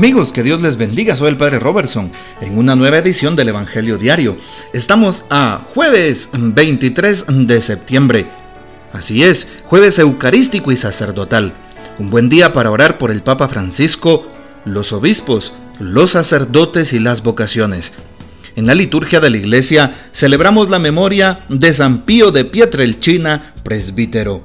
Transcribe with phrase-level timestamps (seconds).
[0.00, 2.10] Amigos, que Dios les bendiga, soy el Padre Robertson
[2.40, 4.38] en una nueva edición del Evangelio Diario.
[4.72, 8.26] Estamos a jueves 23 de septiembre.
[8.94, 11.52] Así es, jueves eucarístico y sacerdotal.
[11.98, 14.26] Un buen día para orar por el Papa Francisco,
[14.64, 17.92] los obispos, los sacerdotes y las vocaciones.
[18.56, 24.42] En la liturgia de la iglesia celebramos la memoria de San Pío de Pietrelchina, presbítero.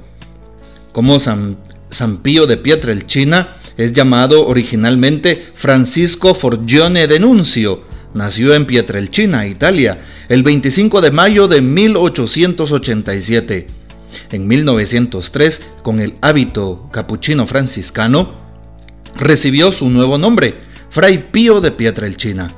[0.92, 1.56] Como San,
[1.88, 7.82] San Pío de Pietrelchina, es llamado originalmente Francisco Forgione Denuncio.
[8.14, 13.66] Nació en Pietrelcina, Italia, el 25 de mayo de 1887.
[14.32, 18.32] En 1903, con el hábito capuchino franciscano,
[19.16, 20.54] recibió su nuevo nombre,
[20.90, 22.50] Fray Pío de Pietrelcina.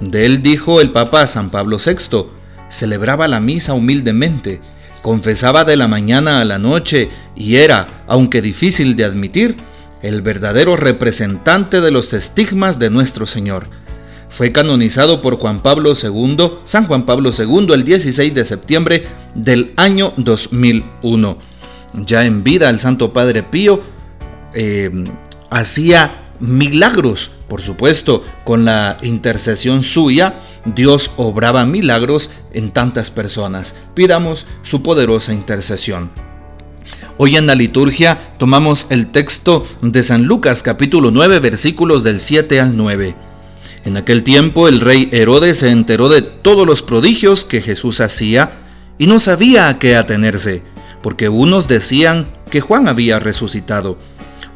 [0.00, 2.26] De él dijo el Papa San Pablo VI,
[2.70, 4.60] celebraba la misa humildemente,
[5.02, 9.56] confesaba de la mañana a la noche y era, aunque difícil de admitir,
[10.02, 13.68] el verdadero representante de los estigmas de nuestro Señor.
[14.28, 19.72] Fue canonizado por Juan Pablo II, San Juan Pablo II, el 16 de septiembre del
[19.76, 21.38] año 2001.
[21.94, 23.82] Ya en vida el Santo Padre Pío
[24.54, 24.90] eh,
[25.50, 33.76] hacía milagros, por supuesto, con la intercesión suya, Dios obraba milagros en tantas personas.
[33.94, 36.10] Pidamos su poderosa intercesión.
[37.18, 42.58] Hoy en la liturgia tomamos el texto de San Lucas capítulo 9 versículos del 7
[42.60, 43.14] al 9.
[43.84, 48.52] En aquel tiempo el rey Herodes se enteró de todos los prodigios que Jesús hacía
[48.96, 50.62] y no sabía a qué atenerse,
[51.02, 53.98] porque unos decían que Juan había resucitado,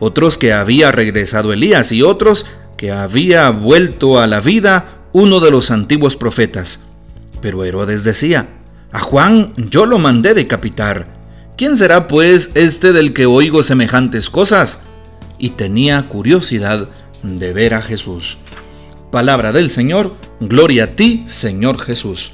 [0.00, 2.46] otros que había regresado Elías y otros
[2.78, 6.80] que había vuelto a la vida uno de los antiguos profetas.
[7.42, 8.48] Pero Herodes decía,
[8.92, 11.16] a Juan yo lo mandé decapitar
[11.56, 14.81] ¿Quién será pues este del que oigo semejantes cosas?
[15.38, 16.91] Y tenía curiosidad
[17.22, 18.36] de ver a Jesús.
[19.10, 22.32] Palabra del Señor, gloria a ti, Señor Jesús.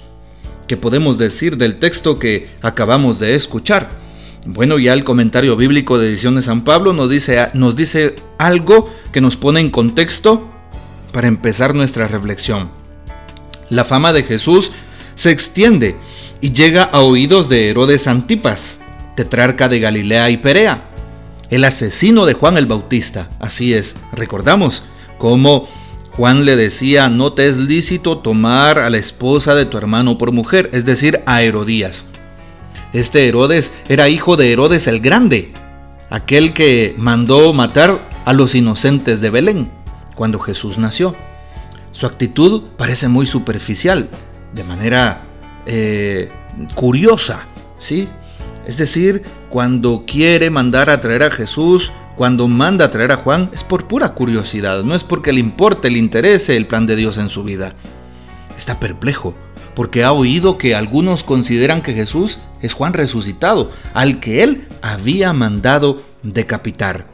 [0.67, 3.91] ¿Qué podemos decir del texto que acabamos de escuchar?
[4.45, 8.93] Bueno, ya el comentario bíblico de Edición de San Pablo nos dice, nos dice algo
[9.13, 10.51] que nos pone en contexto
[11.13, 12.73] para empezar nuestra reflexión.
[13.71, 14.73] La fama de Jesús
[15.15, 15.95] se extiende
[16.41, 18.81] y llega a oídos de Herodes Antipas,
[19.17, 20.91] tetrarca de Galilea y Perea,
[21.51, 23.29] el asesino de Juan el Bautista.
[23.39, 24.83] Así es, recordamos
[25.19, 25.69] cómo
[26.13, 30.33] Juan le decía, no te es lícito tomar a la esposa de tu hermano por
[30.33, 32.07] mujer, es decir, a Herodías.
[32.93, 35.51] Este Herodes era hijo de Herodes el Grande,
[36.11, 39.71] aquel que mandó matar a los inocentes de Belén
[40.15, 41.15] cuando Jesús nació.
[41.91, 44.09] Su actitud parece muy superficial,
[44.55, 45.23] de manera
[45.65, 46.31] eh,
[46.75, 47.47] curiosa,
[47.79, 48.09] ¿sí?
[48.67, 53.51] Es decir, cuando quiere mandar a traer a Jesús, cuando manda a traer a Juan,
[53.53, 57.19] es por pura curiosidad, no es porque le importe, le interese el plan de Dios
[57.19, 57.75] en su vida.
[58.57, 59.35] Está perplejo,
[59.75, 65.33] porque ha oído que algunos consideran que Jesús es Juan resucitado, al que él había
[65.33, 67.07] mandado decapitar.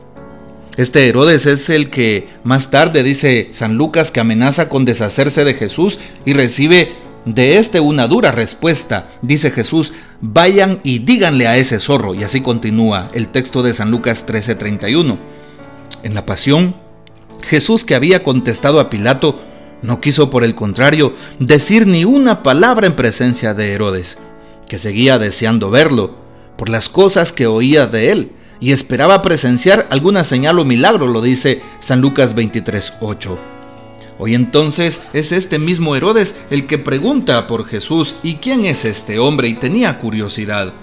[0.76, 5.54] Este Herodes es el que más tarde dice San Lucas que amenaza con deshacerse de
[5.54, 6.92] Jesús y recibe
[7.34, 12.40] de este una dura respuesta, dice Jesús, vayan y díganle a ese zorro, y así
[12.40, 15.18] continúa el texto de San Lucas 13:31.
[16.02, 16.76] En la pasión,
[17.42, 19.42] Jesús que había contestado a Pilato,
[19.82, 24.18] no quiso por el contrario decir ni una palabra en presencia de Herodes,
[24.66, 26.16] que seguía deseando verlo,
[26.56, 31.20] por las cosas que oía de él, y esperaba presenciar alguna señal o milagro, lo
[31.20, 33.57] dice San Lucas 23:8.
[34.20, 39.20] Hoy entonces es este mismo Herodes el que pregunta por Jesús y quién es este
[39.20, 40.74] hombre y tenía curiosidad.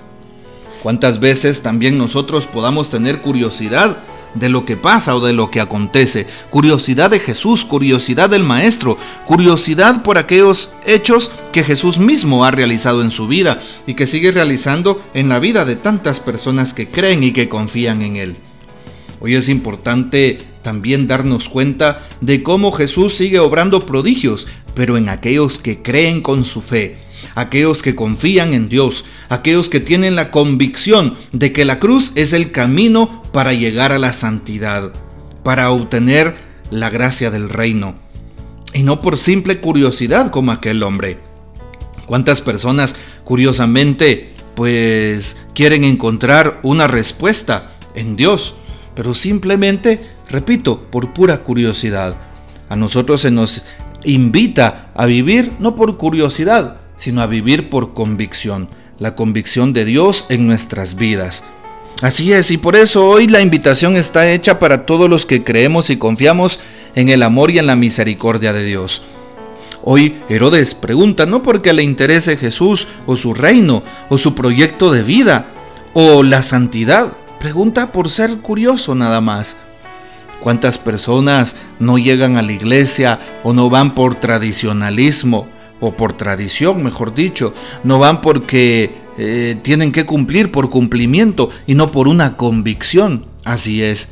[0.81, 3.97] ¿Cuántas veces también nosotros podamos tener curiosidad
[4.35, 6.27] de lo que pasa o de lo que acontece?
[6.49, 13.01] Curiosidad de Jesús, curiosidad del Maestro, curiosidad por aquellos hechos que Jesús mismo ha realizado
[13.01, 17.21] en su vida y que sigue realizando en la vida de tantas personas que creen
[17.21, 18.37] y que confían en Él.
[19.19, 25.59] Hoy es importante también darnos cuenta de cómo Jesús sigue obrando prodigios, pero en aquellos
[25.59, 26.97] que creen con su fe,
[27.35, 32.33] aquellos que confían en Dios, aquellos que tienen la convicción de que la cruz es
[32.33, 34.91] el camino para llegar a la santidad,
[35.43, 36.35] para obtener
[36.71, 37.93] la gracia del reino,
[38.73, 41.19] y no por simple curiosidad como aquel hombre.
[42.07, 48.55] ¿Cuántas personas, curiosamente, pues quieren encontrar una respuesta en Dios?
[48.95, 49.99] pero simplemente,
[50.29, 52.15] repito, por pura curiosidad.
[52.69, 53.63] A nosotros se nos
[54.03, 58.69] invita a vivir no por curiosidad, sino a vivir por convicción,
[58.99, 61.43] la convicción de Dios en nuestras vidas.
[62.01, 65.89] Así es, y por eso hoy la invitación está hecha para todos los que creemos
[65.89, 66.59] y confiamos
[66.93, 69.01] en el amor y en la misericordia de Dios.
[69.83, 75.03] Hoy Herodes pregunta no porque le interese Jesús o su reino o su proyecto de
[75.03, 75.47] vida
[75.93, 79.57] o la santidad, pregunta por ser curioso nada más.
[80.41, 85.47] ¿Cuántas personas no llegan a la iglesia o no van por tradicionalismo
[85.79, 87.53] o por tradición, mejor dicho?
[87.83, 93.25] No van porque eh, tienen que cumplir por cumplimiento y no por una convicción.
[93.43, 94.09] Así es.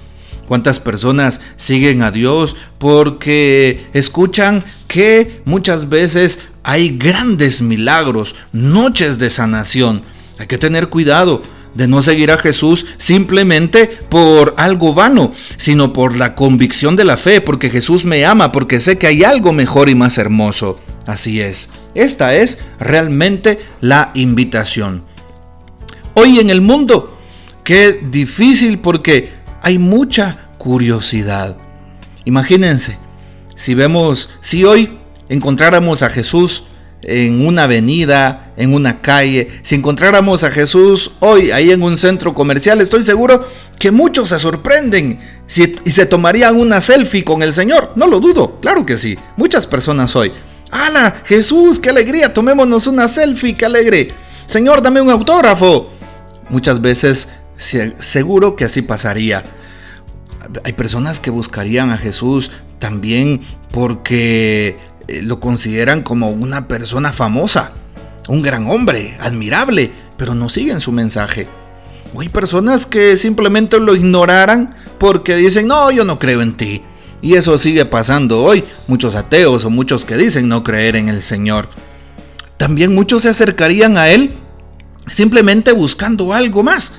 [0.47, 9.29] ¿Cuántas personas siguen a Dios porque escuchan que muchas veces hay grandes milagros, noches de
[9.29, 10.03] sanación?
[10.39, 11.41] Hay que tener cuidado
[11.73, 17.17] de no seguir a Jesús simplemente por algo vano, sino por la convicción de la
[17.17, 20.79] fe, porque Jesús me ama, porque sé que hay algo mejor y más hermoso.
[21.05, 25.03] Así es, esta es realmente la invitación.
[26.13, 27.17] Hoy en el mundo,
[27.63, 31.57] qué difícil porque hay mucha curiosidad.
[32.25, 32.97] Imagínense,
[33.55, 34.97] si vemos, si hoy
[35.29, 36.63] encontráramos a Jesús
[37.03, 42.33] en una avenida, en una calle, si encontráramos a Jesús hoy ahí en un centro
[42.33, 43.47] comercial, estoy seguro
[43.77, 45.19] que muchos se sorprenden
[45.85, 47.91] y se tomarían una selfie con el Señor.
[47.95, 49.17] No lo dudo, claro que sí.
[49.35, 50.31] Muchas personas hoy.
[50.71, 51.21] ¡Hala!
[51.25, 54.13] Jesús, qué alegría, tomémonos una selfie, qué alegre.
[54.45, 55.91] Señor, dame un autógrafo.
[56.49, 57.27] Muchas veces
[57.57, 59.44] seguro que así pasaría.
[60.63, 63.41] Hay personas que buscarían a Jesús también
[63.71, 64.77] porque
[65.07, 67.71] eh, lo consideran como una persona famosa,
[68.27, 71.47] un gran hombre, admirable, pero no siguen su mensaje.
[72.13, 76.83] O hay personas que simplemente lo ignoraran porque dicen, no, yo no creo en ti.
[77.21, 78.63] Y eso sigue pasando hoy.
[78.88, 81.69] Muchos ateos o muchos que dicen no creer en el Señor.
[82.57, 84.35] También muchos se acercarían a Él
[85.09, 86.94] simplemente buscando algo más.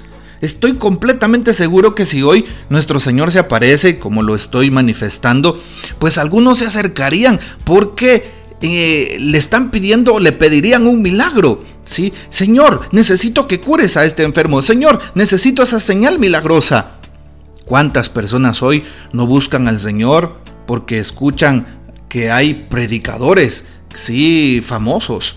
[0.45, 5.59] Estoy completamente seguro que si hoy nuestro Señor se aparece como lo estoy manifestando,
[5.99, 8.31] pues algunos se acercarían porque
[8.61, 11.65] eh, le están pidiendo o le pedirían un milagro.
[11.87, 12.13] ¿sí?
[12.29, 14.61] Señor, necesito que cures a este enfermo.
[14.61, 16.99] Señor, necesito esa señal milagrosa.
[17.65, 21.67] ¿Cuántas personas hoy no buscan al Señor porque escuchan
[22.11, 23.65] que hay predicadores,
[23.95, 25.37] sí, famosos?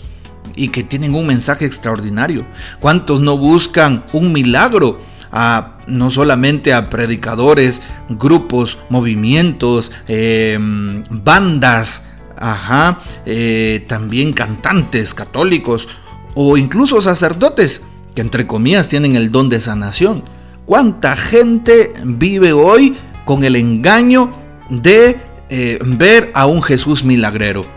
[0.58, 2.46] Y que tienen un mensaje extraordinario.
[2.80, 5.00] ¿Cuántos no buscan un milagro?
[5.32, 12.04] A, no solamente a predicadores, grupos, movimientos, em, bandas,
[12.38, 15.90] ajá, eh, también cantantes católicos
[16.34, 17.84] o incluso sacerdotes
[18.16, 20.24] que entre comillas tienen el don de sanación.
[20.66, 24.34] ¿Cuánta gente vive hoy con el engaño
[24.70, 25.20] de
[25.50, 27.77] eh, ver a un Jesús milagrero?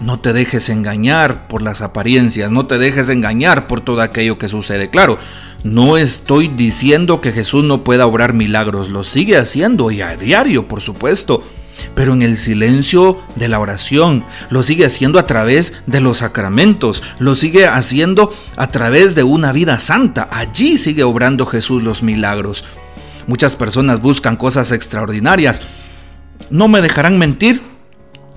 [0.00, 4.48] No te dejes engañar por las apariencias, no te dejes engañar por todo aquello que
[4.48, 4.88] sucede.
[4.88, 5.18] Claro,
[5.62, 10.68] no estoy diciendo que Jesús no pueda obrar milagros, lo sigue haciendo y a diario,
[10.68, 11.44] por supuesto,
[11.94, 17.02] pero en el silencio de la oración, lo sigue haciendo a través de los sacramentos,
[17.18, 20.28] lo sigue haciendo a través de una vida santa.
[20.30, 22.64] Allí sigue obrando Jesús los milagros.
[23.26, 25.60] Muchas personas buscan cosas extraordinarias.
[26.48, 27.62] No me dejarán mentir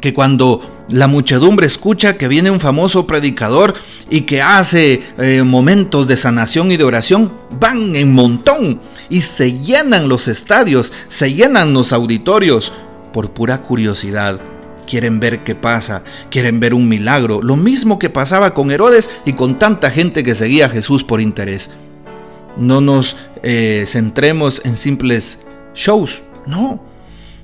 [0.01, 3.73] que cuando la muchedumbre escucha que viene un famoso predicador
[4.09, 9.59] y que hace eh, momentos de sanación y de oración, van en montón y se
[9.59, 12.73] llenan los estadios, se llenan los auditorios
[13.13, 14.39] por pura curiosidad.
[14.85, 19.33] Quieren ver qué pasa, quieren ver un milagro, lo mismo que pasaba con Herodes y
[19.33, 21.71] con tanta gente que seguía a Jesús por interés.
[22.57, 25.39] No nos eh, centremos en simples
[25.73, 26.92] shows, no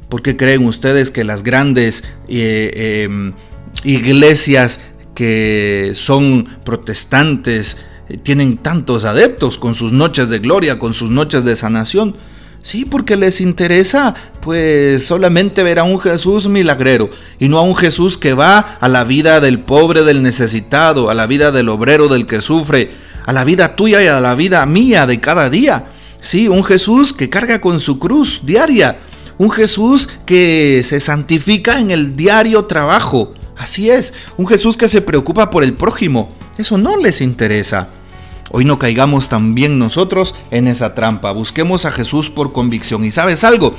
[0.09, 3.33] ¿Por qué creen ustedes que las grandes eh, em,
[3.83, 4.79] iglesias
[5.13, 7.77] que son protestantes
[8.09, 12.15] eh, tienen tantos adeptos con sus noches de gloria, con sus noches de sanación?
[12.61, 17.75] Sí, porque les interesa pues solamente ver a un Jesús milagrero y no a un
[17.75, 22.09] Jesús que va a la vida del pobre, del necesitado, a la vida del obrero,
[22.09, 22.91] del que sufre,
[23.25, 25.85] a la vida tuya y a la vida mía de cada día.
[26.19, 28.99] Sí, un Jesús que carga con su cruz diaria,
[29.39, 33.33] un Jesús que se santifica en el diario trabajo.
[33.57, 36.35] Así es, un Jesús que se preocupa por el prójimo.
[36.57, 37.89] Eso no les interesa.
[38.51, 41.31] Hoy no caigamos también nosotros en esa trampa.
[41.31, 43.05] Busquemos a Jesús por convicción.
[43.05, 43.75] ¿Y sabes algo?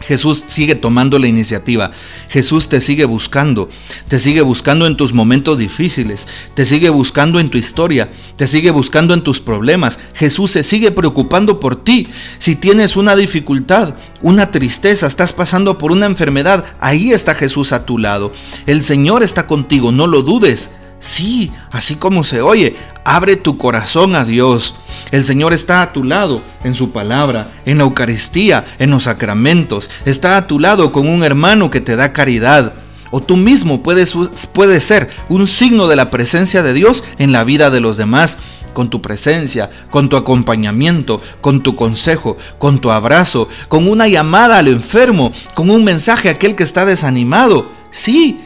[0.00, 1.92] Jesús sigue tomando la iniciativa.
[2.28, 3.68] Jesús te sigue buscando.
[4.08, 6.26] Te sigue buscando en tus momentos difíciles.
[6.54, 8.10] Te sigue buscando en tu historia.
[8.36, 9.98] Te sigue buscando en tus problemas.
[10.14, 12.08] Jesús se sigue preocupando por ti.
[12.38, 17.84] Si tienes una dificultad, una tristeza, estás pasando por una enfermedad, ahí está Jesús a
[17.84, 18.32] tu lado.
[18.66, 20.70] El Señor está contigo, no lo dudes.
[21.00, 24.74] Sí, así como se oye, Abre tu corazón a Dios.
[25.10, 29.90] El Señor está a tu lado en su palabra, en la Eucaristía, en los sacramentos.
[30.04, 32.74] Está a tu lado con un hermano que te da caridad.
[33.10, 34.14] O tú mismo puedes,
[34.52, 38.38] puedes ser un signo de la presencia de Dios en la vida de los demás
[38.74, 44.58] con tu presencia, con tu acompañamiento, con tu consejo, con tu abrazo, con una llamada
[44.58, 47.66] al enfermo, con un mensaje a aquel que está desanimado.
[47.90, 48.42] Sí,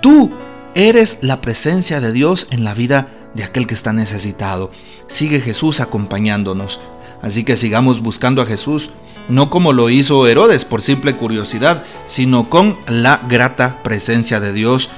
[0.00, 0.32] tú
[0.76, 4.70] eres la presencia de Dios en la vida de aquel que está necesitado.
[5.08, 6.80] Sigue Jesús acompañándonos.
[7.22, 8.90] Así que sigamos buscando a Jesús,
[9.28, 14.90] no como lo hizo Herodes por simple curiosidad, sino con la grata presencia de Dios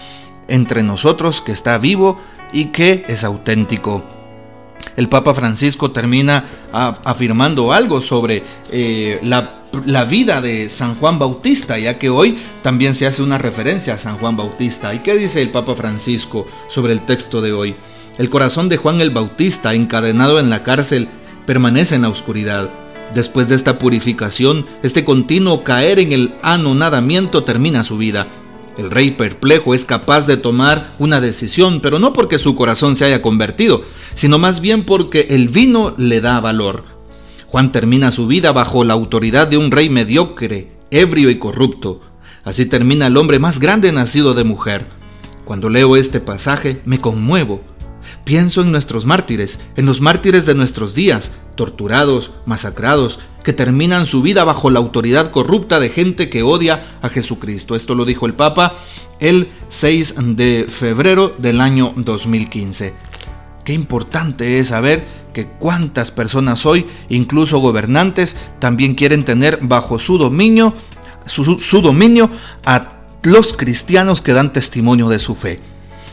[0.49, 2.19] entre nosotros que está vivo
[2.53, 4.03] y que es auténtico.
[4.97, 11.79] El Papa Francisco termina afirmando algo sobre eh, la, la vida de San Juan Bautista,
[11.79, 14.95] ya que hoy también se hace una referencia a San Juan Bautista.
[14.95, 17.77] ¿Y qué dice el Papa Francisco sobre el texto de hoy?
[18.19, 21.09] El corazón de Juan el Bautista, encadenado en la cárcel,
[21.47, 22.69] permanece en la oscuridad.
[23.15, 28.27] Después de esta purificación, este continuo caer en el anonadamiento termina su vida.
[28.79, 33.05] El rey perplejo es capaz de tomar una decisión, pero no porque su corazón se
[33.05, 33.83] haya convertido,
[34.15, 36.85] sino más bien porque el vino le da valor.
[37.49, 42.01] Juan termina su vida bajo la autoridad de un rey mediocre, ebrio y corrupto.
[42.45, 44.87] Así termina el hombre más grande nacido de mujer.
[45.45, 47.65] Cuando leo este pasaje me conmuevo
[48.25, 54.21] Pienso en nuestros mártires, en los mártires de nuestros días, torturados, masacrados, que terminan su
[54.21, 57.77] vida bajo la autoridad corrupta de gente que odia a Jesucristo.
[57.77, 58.75] Esto lo dijo el Papa
[59.21, 62.93] el 6 de febrero del año 2015.
[63.65, 65.03] Qué importante es saber
[65.33, 70.75] que cuántas personas hoy, incluso gobernantes, también quieren tener bajo su dominio,
[71.25, 72.29] su, su dominio
[72.67, 75.61] a los cristianos que dan testimonio de su fe.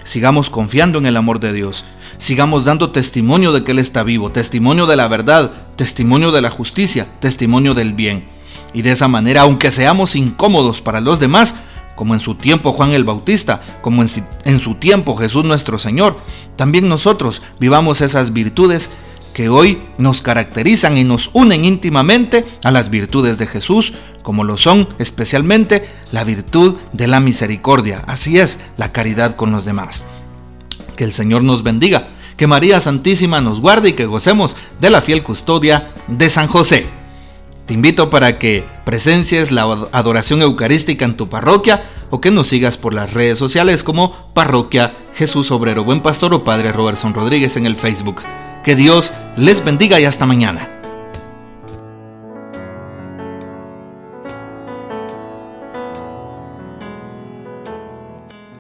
[0.06, 1.84] Sigamos confiando en el amor de Dios.
[2.18, 6.50] Sigamos dando testimonio de que Él está vivo, testimonio de la verdad, testimonio de la
[6.50, 8.28] justicia, testimonio del bien.
[8.74, 11.56] Y de esa manera, aunque seamos incómodos para los demás,
[11.96, 16.18] como en su tiempo Juan el Bautista, como en, su tiempo Jesús nuestro Señor,
[16.56, 18.90] también nosotros vivamos esas virtudes
[19.34, 23.94] que hoy nos caracterizan y nos unen íntimamente a las virtudes de Jesús,
[24.24, 29.66] como lo son especialmente la virtud de la misericordia, así es, la caridad con los
[29.66, 30.06] demás.
[30.96, 35.02] Que el Señor nos bendiga, que María Santísima nos guarde y que gocemos de la
[35.02, 36.86] fiel custodia de San José.
[37.66, 42.78] Te invito para que presencies la adoración eucarística en tu parroquia o que nos sigas
[42.78, 47.66] por las redes sociales como Parroquia Jesús Obrero Buen Pastor o Padre Robertson Rodríguez en
[47.66, 48.22] el Facebook.
[48.64, 50.75] Que Dios les bendiga y hasta mañana.